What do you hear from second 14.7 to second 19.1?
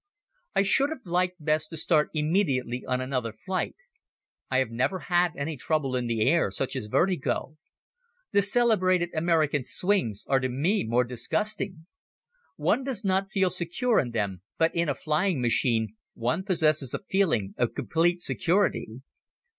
in a flying machine one possesses a feeling of complete security.